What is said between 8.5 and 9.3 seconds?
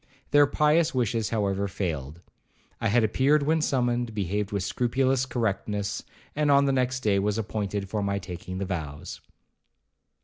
the vows.